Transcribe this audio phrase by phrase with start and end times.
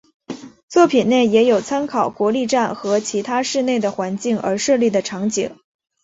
[0.67, 5.55] 作品内也有参考国立站和其他市内的环境而设计的场景。